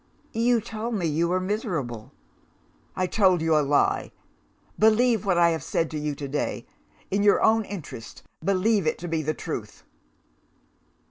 "'You 0.33 0.61
told 0.61 0.95
me 0.95 1.05
you 1.05 1.27
were 1.27 1.39
miserable.' 1.39 2.11
"'I 2.95 3.05
told 3.05 3.39
you 3.43 3.55
a 3.55 3.61
lie! 3.61 4.11
Believe 4.79 5.27
what 5.27 5.37
I 5.37 5.49
have 5.51 5.61
said 5.61 5.91
to 5.91 5.99
you 5.99 6.15
to 6.15 6.27
day. 6.27 6.65
In 7.11 7.21
your 7.21 7.43
own 7.43 7.65
interests, 7.65 8.23
believe 8.43 8.87
it 8.87 8.97
to 8.97 9.07
be 9.07 9.21
the 9.21 9.35
truth! 9.35 9.83